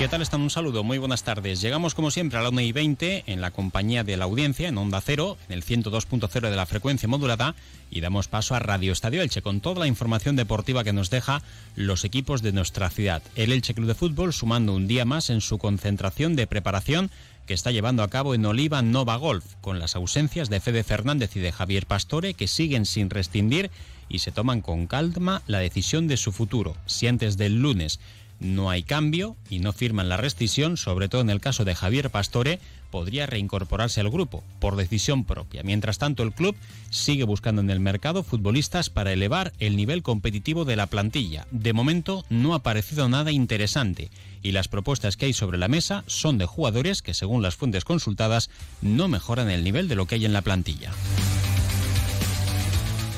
[0.00, 0.40] ¿Qué tal están?
[0.40, 1.60] Un saludo, muy buenas tardes.
[1.60, 4.78] Llegamos como siempre a la 1 y 20 en la compañía de la audiencia en
[4.78, 7.54] Onda Cero, en el 102.0 de la frecuencia modulada
[7.90, 11.42] y damos paso a Radio Estadio Elche con toda la información deportiva que nos deja
[11.76, 13.22] los equipos de nuestra ciudad.
[13.34, 17.10] El Elche Club de Fútbol sumando un día más en su concentración de preparación
[17.46, 21.36] que está llevando a cabo en Oliva Nova Golf, con las ausencias de Fede Fernández
[21.36, 23.70] y de Javier Pastore que siguen sin rescindir
[24.08, 26.74] y se toman con calma la decisión de su futuro.
[26.86, 28.00] Si antes del lunes
[28.40, 32.10] no hay cambio y no firman la rescisión, sobre todo en el caso de Javier
[32.10, 32.58] Pastore,
[32.90, 35.62] podría reincorporarse al grupo por decisión propia.
[35.62, 36.56] Mientras tanto, el club
[36.90, 41.46] sigue buscando en el mercado futbolistas para elevar el nivel competitivo de la plantilla.
[41.50, 44.10] De momento no ha aparecido nada interesante
[44.42, 47.84] y las propuestas que hay sobre la mesa son de jugadores que, según las fuentes
[47.84, 48.50] consultadas,
[48.80, 50.92] no mejoran el nivel de lo que hay en la plantilla.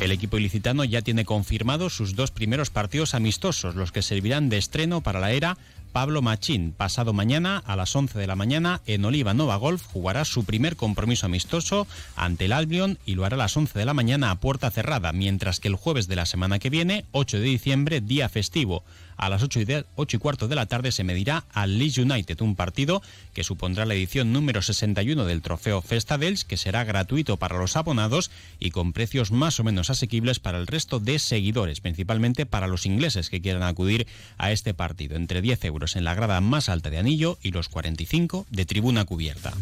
[0.02, 4.58] El equipo ilicitano ya tiene confirmados sus dos primeros partidos amistosos, los que servirán de
[4.58, 5.56] estreno para la era
[5.92, 6.72] Pablo Machín.
[6.76, 10.74] Pasado mañana a las 11 de la mañana en Oliva Nova Golf jugará su primer
[10.74, 11.86] compromiso amistoso
[12.16, 15.12] ante el Albion y lo hará a las 11 de la mañana a puerta cerrada,
[15.12, 18.82] mientras que el jueves de la semana que viene, 8 de diciembre, día festivo,
[19.22, 23.02] a las 8 y, cuarto de la tarde se medirá al Leeds United, un partido
[23.34, 27.76] que supondrá la edición número 61 del trofeo Festa Dels, que será gratuito para los
[27.76, 32.66] abonados y con precios más o menos asequibles para el resto de seguidores, principalmente para
[32.66, 36.68] los ingleses que quieran acudir a este partido, entre 10 euros en la grada más
[36.68, 39.52] alta de anillo y los 45 de tribuna cubierta.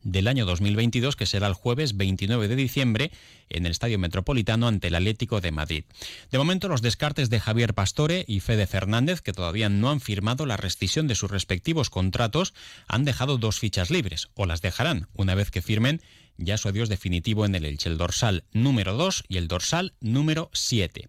[0.04, 3.12] del año 2022, que será el jueves 29 de diciembre
[3.50, 5.84] en el Estadio Metropolitano ante el Atlético de Madrid.
[6.32, 10.46] De momento, los descartes de Javier Pastore y Fede Fernández, que todavía no han firmado
[10.46, 12.54] la rescisión de sus respectivos contratos,
[12.88, 16.02] han dejado dos fichas libres, o las dejarán una vez que firmen
[16.42, 20.50] ya su adiós definitivo en el Elche, el dorsal número 2 y el dorsal número
[20.54, 21.08] 7.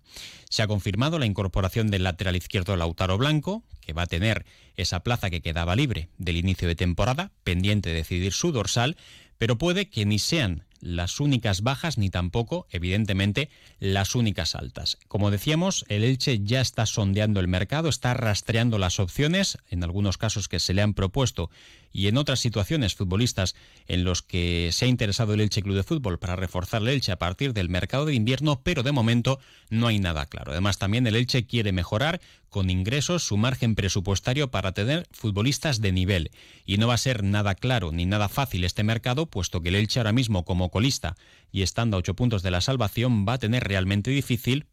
[0.48, 4.44] Se ha confirmado la incorporación del lateral izquierdo Lautaro Blanco, que va a tener
[4.76, 8.96] esa plaza que quedaba libre del inicio de temporada, pendiente de decidir su dorsal,
[9.38, 14.98] pero puede que ni sean las únicas bajas ni tampoco, evidentemente, las únicas altas.
[15.08, 20.18] Como decíamos, el Elche ya está sondeando el mercado, está rastreando las opciones, en algunos
[20.18, 21.50] casos que se le han propuesto
[21.92, 23.54] y en otras situaciones futbolistas
[23.86, 27.12] en los que se ha interesado el Elche Club de Fútbol para reforzar el Elche
[27.12, 29.38] a partir del mercado de invierno, pero de momento
[29.70, 30.52] no hay nada claro.
[30.52, 35.92] Además, también el Elche quiere mejorar con ingresos su margen presupuestario para tener futbolistas de
[35.92, 36.30] nivel.
[36.66, 39.76] Y no va a ser nada claro ni nada fácil este mercado, puesto que el
[39.76, 41.16] Elche ahora mismo como colista
[41.50, 44.66] y estando a ocho puntos de la salvación va a tener realmente difícil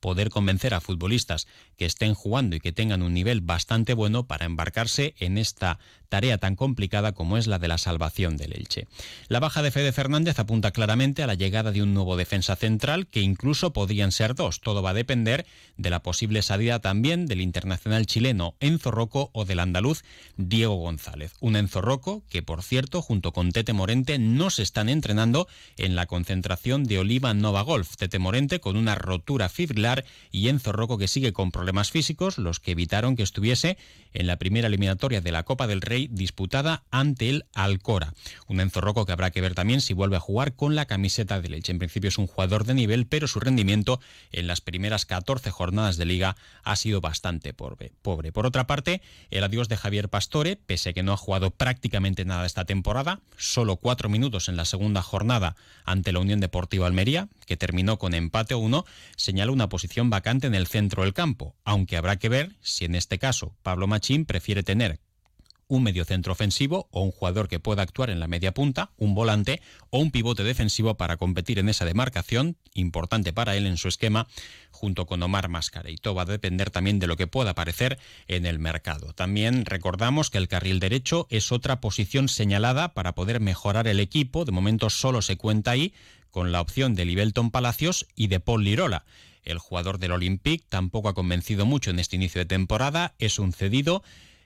[0.00, 4.46] poder convencer a futbolistas que estén jugando y que tengan un nivel bastante bueno para
[4.46, 8.88] embarcarse en esta tarea tan complicada como es la de la salvación del Elche.
[9.28, 13.06] La baja de Fede Fernández apunta claramente a la llegada de un nuevo defensa central
[13.06, 14.60] que incluso podrían ser dos.
[14.60, 19.44] Todo va a depender de la posible salida también del internacional chileno Enzo Rocco o
[19.44, 20.02] del andaluz
[20.36, 21.32] Diego González.
[21.40, 25.94] Un Enzo Rocco que, por cierto, junto con Tete Morente no se están entrenando en
[25.94, 27.96] la concentración de Oliva Nova Golf.
[27.96, 29.89] Tete Morente con una rotura fibrilar
[30.30, 33.76] y Enzo Rocco que sigue con problemas físicos, los que evitaron que estuviese
[34.12, 38.14] en la primera eliminatoria de la Copa del Rey disputada ante el Alcora.
[38.46, 41.40] Un Enzo Rocco que habrá que ver también si vuelve a jugar con la camiseta
[41.40, 41.72] de Leche.
[41.72, 44.00] En principio es un jugador de nivel, pero su rendimiento
[44.32, 47.92] en las primeras 14 jornadas de liga ha sido bastante pobre.
[48.32, 52.24] Por otra parte, el adiós de Javier Pastore, pese a que no ha jugado prácticamente
[52.24, 57.28] nada esta temporada, solo cuatro minutos en la segunda jornada ante la Unión Deportiva Almería,
[57.46, 58.84] que terminó con empate 1,
[59.16, 62.94] señala una posición vacante en el centro del campo, aunque habrá que ver si en
[62.94, 65.00] este caso Pablo Machín prefiere tener
[65.68, 69.62] un mediocentro ofensivo o un jugador que pueda actuar en la media punta, un volante
[69.88, 74.26] o un pivote defensivo para competir en esa demarcación, importante para él en su esquema,
[74.70, 75.88] junto con Omar Máscara.
[75.88, 77.98] Y todo va a depender también de lo que pueda aparecer
[78.28, 79.14] en el mercado.
[79.14, 84.44] También recordamos que el carril derecho es otra posición señalada para poder mejorar el equipo.
[84.44, 85.94] De momento solo se cuenta ahí
[86.30, 89.04] con la opción de Libelton Palacios y de Paul Lirola.
[89.44, 93.52] El jugador del Olympique tampoco ha convencido mucho en este inicio de temporada, es un
[93.52, 94.02] cedido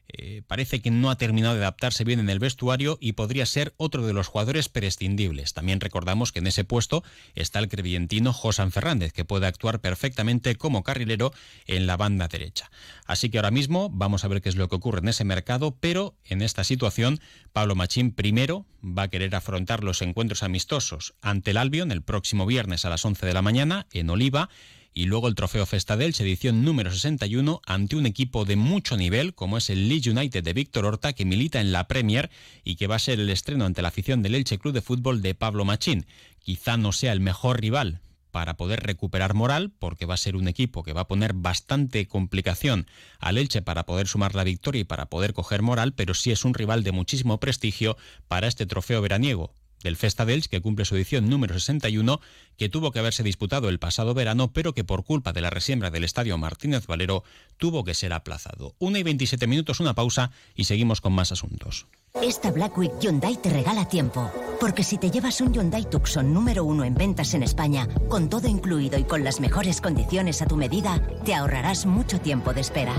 [0.08, 3.74] eh, parece que no ha terminado de adaptarse bien en el vestuario y podría ser
[3.78, 5.54] otro de los jugadores prescindibles.
[5.54, 7.02] También recordamos que en ese puesto
[7.34, 11.32] está el crevientino Josan Fernández, que puede actuar perfectamente como carrilero
[11.66, 12.70] en la banda derecha.
[13.06, 15.76] Así que ahora mismo vamos a ver qué es lo que ocurre en ese mercado,
[15.80, 17.18] pero en esta situación
[17.52, 22.44] Pablo Machín primero va a querer afrontar los encuentros amistosos ante el Albion el próximo
[22.46, 24.50] viernes a las 11 de la mañana en Oliva
[24.94, 29.34] y luego el trofeo Festa del edición número 61 ante un equipo de mucho nivel
[29.34, 32.30] como es el Leeds United de Víctor Horta que milita en la Premier
[32.62, 35.20] y que va a ser el estreno ante la afición del Elche Club de Fútbol
[35.20, 36.06] de Pablo Machín.
[36.38, 38.00] Quizá no sea el mejor rival
[38.30, 42.06] para poder recuperar moral, porque va a ser un equipo que va a poner bastante
[42.06, 42.86] complicación
[43.18, 46.44] al Elche para poder sumar la victoria y para poder coger moral, pero sí es
[46.44, 47.96] un rival de muchísimo prestigio
[48.26, 49.52] para este trofeo veraniego
[49.84, 52.20] del Festa dels, que cumple su edición número 61,
[52.56, 55.90] que tuvo que haberse disputado el pasado verano, pero que por culpa de la resiembra
[55.92, 57.22] del Estadio Martínez Valero
[57.56, 58.74] tuvo que ser aplazado.
[58.80, 61.86] Una y 27 minutos, una pausa y seguimos con más asuntos.
[62.22, 64.30] Esta Black Week Hyundai te regala tiempo.
[64.60, 68.48] Porque si te llevas un Hyundai Tucson número uno en ventas en España, con todo
[68.48, 72.94] incluido y con las mejores condiciones a tu medida, te ahorrarás mucho tiempo de espera.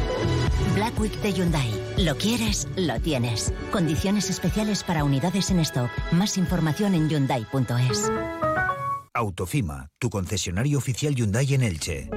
[0.76, 1.85] Black Week de Hyundai.
[1.98, 3.54] Lo quieres, lo tienes.
[3.72, 5.90] Condiciones especiales para unidades en stock.
[6.12, 8.12] Más información en Hyundai.es.
[9.14, 12.10] Autofima, tu concesionario oficial Hyundai en Elche.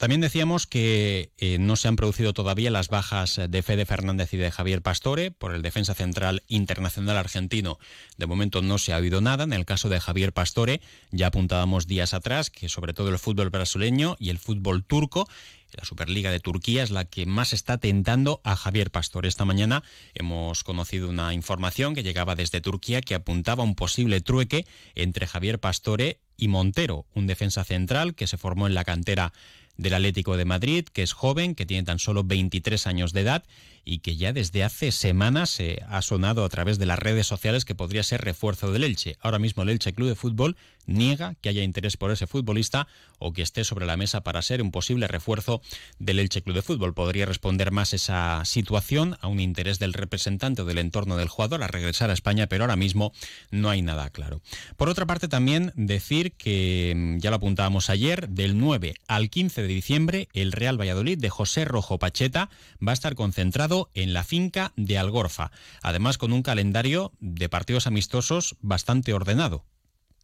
[0.00, 4.38] También decíamos que eh, no se han producido todavía las bajas de Fede Fernández y
[4.38, 7.78] de Javier Pastore por el defensa central internacional argentino.
[8.16, 9.44] De momento no se ha oído nada.
[9.44, 13.50] En el caso de Javier Pastore ya apuntábamos días atrás que sobre todo el fútbol
[13.50, 15.28] brasileño y el fútbol turco
[15.76, 19.28] la Superliga de Turquía es la que más está tentando a Javier Pastore.
[19.28, 19.82] Esta mañana
[20.14, 25.26] hemos conocido una información que llegaba desde Turquía que apuntaba a un posible trueque entre
[25.26, 29.32] Javier Pastore y Montero, un defensa central que se formó en la cantera
[29.76, 33.44] del Atlético de Madrid, que es joven, que tiene tan solo 23 años de edad
[33.90, 37.64] y que ya desde hace semanas se ha sonado a través de las redes sociales
[37.64, 39.16] que podría ser refuerzo del Elche.
[39.20, 40.56] Ahora mismo el Elche Club de Fútbol
[40.86, 42.86] niega que haya interés por ese futbolista
[43.18, 45.60] o que esté sobre la mesa para ser un posible refuerzo
[45.98, 46.94] del Elche Club de Fútbol.
[46.94, 51.62] Podría responder más esa situación a un interés del representante o del entorno del jugador
[51.62, 53.12] a regresar a España, pero ahora mismo
[53.50, 54.40] no hay nada claro.
[54.76, 59.62] Por otra parte, también decir que, mm, ya lo apuntábamos ayer, del 9 al 15
[59.62, 62.50] de diciembre, el Real Valladolid de José Rojo Pacheta
[62.86, 65.50] va a estar concentrado en la finca de Algorfa,
[65.82, 69.64] además con un calendario de partidos amistosos bastante ordenado.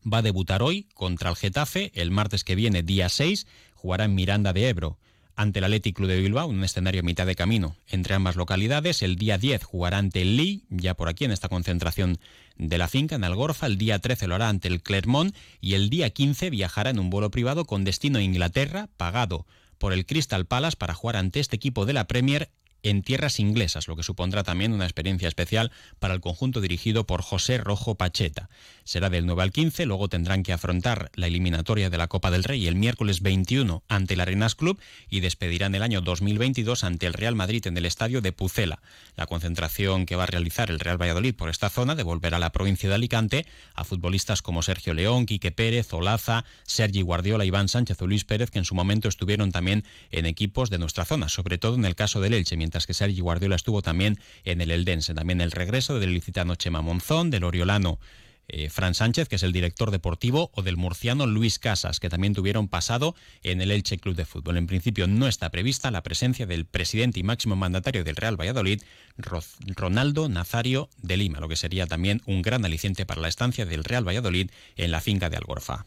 [0.04, 4.14] Va a debutar hoy contra el Getafe, el martes que viene, día 6, jugará en
[4.14, 4.98] Miranda de Ebro
[5.36, 9.02] ante el Athletic Club de Bilbao, un escenario a mitad de camino entre ambas localidades.
[9.02, 12.18] El día 10 jugará ante el Lee, ya por aquí en esta concentración
[12.56, 13.66] de la finca en Algorfa.
[13.66, 17.10] El día 13 lo hará ante el Clermont y el día 15 viajará en un
[17.10, 19.46] vuelo privado con destino a Inglaterra, pagado
[19.78, 22.50] por el Crystal Palace para jugar ante este equipo de la Premier
[22.82, 27.22] en tierras inglesas, lo que supondrá también una experiencia especial para el conjunto dirigido por
[27.22, 28.48] José Rojo Pacheta.
[28.84, 32.44] Será del 9 al 15, luego tendrán que afrontar la eliminatoria de la Copa del
[32.44, 34.78] Rey el miércoles 21 ante el Arenas Club
[35.08, 38.80] y despedirán el año 2022 ante el Real Madrid en el estadio de Pucela.
[39.16, 42.52] La concentración que va a realizar el Real Valladolid por esta zona devolverá a la
[42.52, 48.00] provincia de Alicante a futbolistas como Sergio León, Quique Pérez, Olaza, Sergi Guardiola, Iván Sánchez
[48.02, 51.58] o Luis Pérez, que en su momento estuvieron también en equipos de nuestra zona, sobre
[51.58, 55.14] todo en el caso del Elche, que Sergi Guardiola estuvo también en el Eldense.
[55.14, 57.98] También el regreso del licitano Chema Monzón, del Oriolano
[58.48, 62.34] eh, Fran Sánchez, que es el director deportivo, o del murciano Luis Casas, que también
[62.34, 64.56] tuvieron pasado en el Elche Club de Fútbol.
[64.56, 68.82] En principio no está prevista la presencia del presidente y máximo mandatario del Real Valladolid,
[69.16, 73.84] Ronaldo Nazario de Lima, lo que sería también un gran aliciente para la estancia del
[73.84, 75.86] Real Valladolid en la finca de Algorfa.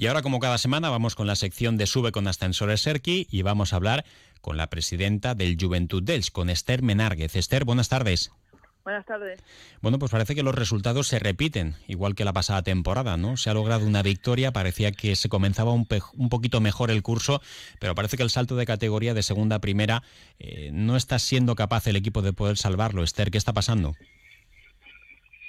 [0.00, 3.42] Y ahora, como cada semana, vamos con la sección de Sube con Ascensores Serki y
[3.42, 4.04] vamos a hablar
[4.40, 7.34] con la presidenta del Juventud dels, con Esther Menárguez.
[7.34, 8.30] Esther, buenas tardes.
[8.84, 9.40] Buenas tardes.
[9.82, 13.36] Bueno, pues parece que los resultados se repiten, igual que la pasada temporada, ¿no?
[13.36, 17.42] Se ha logrado una victoria, parecía que se comenzaba un, un poquito mejor el curso,
[17.80, 20.04] pero parece que el salto de categoría de segunda a primera
[20.38, 23.02] eh, no está siendo capaz el equipo de poder salvarlo.
[23.02, 23.96] Esther, ¿qué está pasando?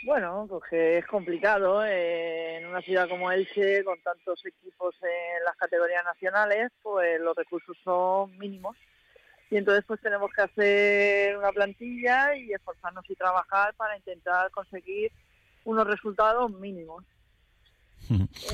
[0.03, 5.57] Bueno, porque es complicado eh, en una ciudad como Elche, con tantos equipos en las
[5.57, 8.77] categorías nacionales, pues los recursos son mínimos.
[9.51, 15.11] Y entonces pues tenemos que hacer una plantilla y esforzarnos y trabajar para intentar conseguir
[15.65, 17.03] unos resultados mínimos.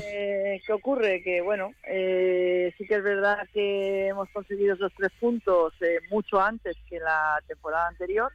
[0.01, 1.21] Eh, ¿Qué ocurre?
[1.21, 5.73] Que bueno, eh, sí que es verdad que hemos conseguido esos tres puntos
[6.09, 8.31] mucho antes que la temporada anterior.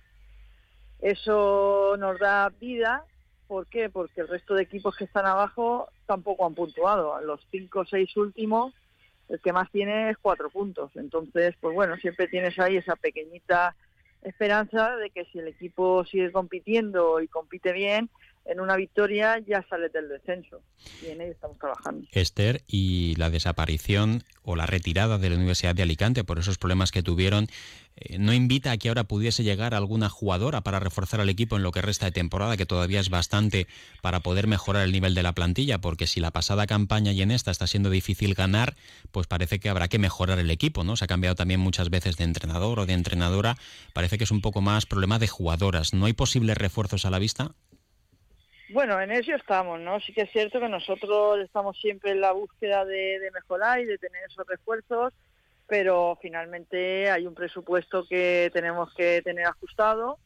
[1.01, 3.05] Eso nos da vida
[3.51, 3.91] ¿Por qué?
[3.91, 7.21] Porque el resto de equipos que están abajo tampoco han puntuado.
[7.21, 8.73] Los cinco o seis últimos,
[9.29, 10.93] el que más tiene es cuatro puntos.
[10.95, 13.75] Entonces, pues bueno, siempre tienes ahí esa pequeñita
[14.23, 18.09] esperanza de que si el equipo sigue compitiendo y compite bien,
[18.51, 20.61] en una victoria ya sale del descenso.
[21.03, 22.07] Y en ello estamos trabajando.
[22.11, 26.91] Esther, y la desaparición o la retirada de la Universidad de Alicante por esos problemas
[26.91, 27.47] que tuvieron,
[27.95, 31.63] eh, ¿no invita a que ahora pudiese llegar alguna jugadora para reforzar al equipo en
[31.63, 33.69] lo que resta de temporada, que todavía es bastante
[34.03, 35.81] para poder mejorar el nivel de la plantilla?
[35.81, 38.75] Porque si la pasada campaña y en esta está siendo difícil ganar,
[39.13, 40.97] pues parece que habrá que mejorar el equipo, ¿no?
[40.97, 43.57] Se ha cambiado también muchas veces de entrenador o de entrenadora.
[43.93, 45.95] Parece que es un poco más problema de jugadoras.
[45.95, 47.55] ¿No hay posibles refuerzos a la vista?
[48.73, 49.99] Bueno, en eso estamos, ¿no?
[49.99, 53.99] Sí que es cierto que nosotros estamos siempre en la búsqueda de, mejorar y de
[53.99, 55.13] tener esos refuerzos,
[55.67, 60.19] pero finalmente hay un presupuesto que tenemos que tener ajustado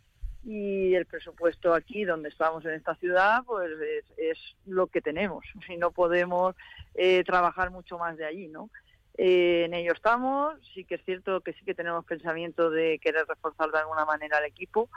[0.44, 3.70] y el presupuesto aquí donde estamos en esta ciudad pues
[4.18, 6.54] es, lo que tenemos y no podemos
[6.94, 8.68] eh, trabajar mucho más de allí, ¿no?
[9.16, 13.24] Eh, en ello estamos, sí que es cierto que sí que tenemos pensamiento de querer
[13.26, 14.90] reforzar de alguna manera al equipo,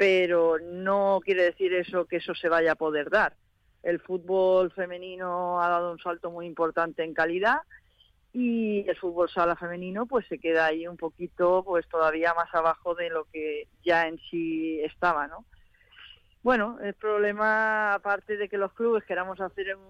[0.00, 3.34] pero no quiere decir eso que eso se vaya a poder dar.
[3.82, 7.58] El fútbol femenino ha dado un salto muy importante en calidad
[8.32, 12.94] y el fútbol sala femenino pues se queda ahí un poquito pues todavía más abajo
[12.94, 15.44] de lo que ya en sí estaba, ¿no?
[16.42, 19.84] Bueno, el problema aparte de que los clubes queramos hacer un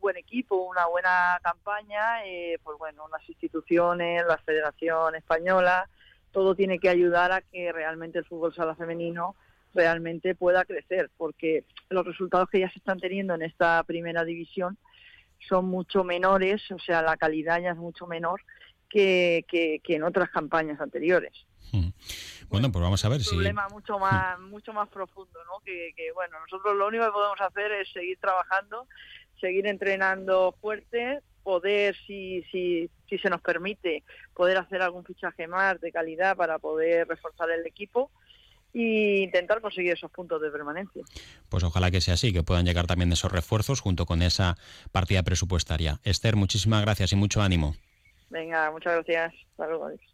[0.00, 5.88] buen equipo, una buena campaña, eh, pues bueno, las instituciones, la Federación Española,
[6.32, 9.36] todo tiene que ayudar a que realmente el fútbol sala femenino
[9.74, 14.78] realmente pueda crecer, porque los resultados que ya se están teniendo en esta primera división
[15.48, 18.40] son mucho menores, o sea, la calidad ya es mucho menor
[18.88, 21.32] que, que, en otras campañas anteriores.
[21.72, 21.88] Hmm.
[22.48, 23.30] Bueno, pues vamos a ver si...
[23.30, 25.58] Un problema mucho más, mucho más profundo, ¿no?
[25.64, 28.86] Que, que, bueno, nosotros lo único que podemos hacer es seguir trabajando,
[29.40, 34.04] seguir entrenando fuerte, poder, si, si, si se nos permite,
[34.34, 38.10] poder hacer algún fichaje más de calidad para poder reforzar el equipo
[38.74, 41.04] e intentar conseguir esos puntos de permanencia.
[41.48, 44.56] Pues ojalá que sea así, que puedan llegar también esos refuerzos junto con esa
[44.92, 46.00] partida presupuestaria.
[46.02, 47.76] Esther, muchísimas gracias y mucho ánimo.
[48.30, 49.32] Venga, muchas gracias.
[49.56, 50.13] Hasta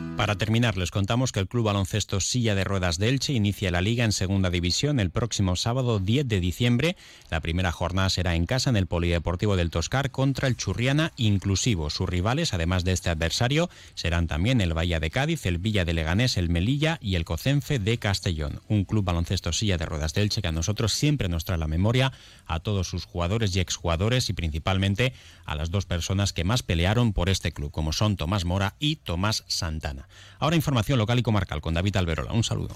[0.21, 3.81] Para terminar, les contamos que el Club Baloncesto Silla de Ruedas de Elche inicia la
[3.81, 6.95] liga en segunda división el próximo sábado 10 de diciembre.
[7.31, 11.89] La primera jornada será en casa en el Polideportivo del Toscar contra el Churriana Inclusivo.
[11.89, 15.95] Sus rivales, además de este adversario, serán también el Bahía de Cádiz, el Villa de
[15.95, 18.61] Leganés, el Melilla y el Cocenfe de Castellón.
[18.67, 21.65] Un Club Baloncesto Silla de Ruedas de Elche que a nosotros siempre nos trae la
[21.65, 22.13] memoria
[22.45, 25.13] a todos sus jugadores y exjugadores y principalmente
[25.45, 28.97] a las dos personas que más pelearon por este club, como son Tomás Mora y
[28.97, 30.07] Tomás Santana.
[30.39, 32.33] Ahora información local y comarcal con David Alberola.
[32.33, 32.75] Un saludo.